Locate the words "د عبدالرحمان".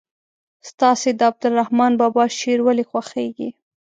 1.15-1.91